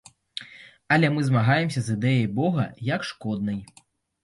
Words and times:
Але 0.97 1.07
мы 1.17 1.21
змагаемся 1.27 1.79
з 1.91 1.97
ідэяй 1.99 2.27
бога 2.41 2.67
як 2.95 3.07
шкоднай. 3.13 3.63